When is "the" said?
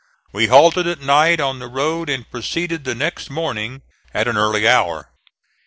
1.59-1.67, 2.85-2.95